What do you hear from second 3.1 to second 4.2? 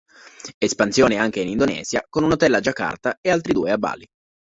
e altri due a Bali.